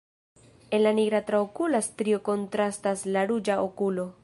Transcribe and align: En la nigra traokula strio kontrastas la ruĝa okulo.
En 0.77 0.81
la 0.85 0.93
nigra 0.99 1.19
traokula 1.27 1.83
strio 1.89 2.21
kontrastas 2.31 3.07
la 3.19 3.27
ruĝa 3.33 3.63
okulo. 3.71 4.11